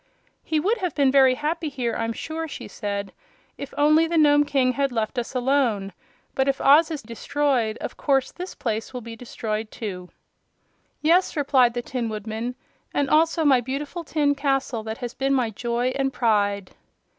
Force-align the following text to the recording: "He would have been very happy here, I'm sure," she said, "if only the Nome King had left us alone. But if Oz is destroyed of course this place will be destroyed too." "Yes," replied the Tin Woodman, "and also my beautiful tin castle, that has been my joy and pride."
"He 0.43 0.59
would 0.59 0.79
have 0.79 0.95
been 0.95 1.11
very 1.11 1.35
happy 1.35 1.69
here, 1.69 1.93
I'm 1.95 2.11
sure," 2.11 2.47
she 2.47 2.67
said, 2.67 3.13
"if 3.55 3.71
only 3.77 4.07
the 4.07 4.17
Nome 4.17 4.45
King 4.45 4.71
had 4.71 4.91
left 4.91 5.19
us 5.19 5.35
alone. 5.35 5.93
But 6.33 6.47
if 6.47 6.59
Oz 6.59 6.89
is 6.89 7.03
destroyed 7.03 7.77
of 7.81 7.97
course 7.97 8.31
this 8.31 8.55
place 8.55 8.95
will 8.95 9.01
be 9.01 9.15
destroyed 9.15 9.69
too." 9.69 10.09
"Yes," 11.03 11.37
replied 11.37 11.75
the 11.75 11.83
Tin 11.83 12.09
Woodman, 12.09 12.55
"and 12.91 13.11
also 13.11 13.45
my 13.45 13.61
beautiful 13.61 14.03
tin 14.03 14.33
castle, 14.33 14.81
that 14.81 14.97
has 14.97 15.13
been 15.13 15.35
my 15.35 15.51
joy 15.51 15.89
and 15.95 16.11
pride." 16.11 16.71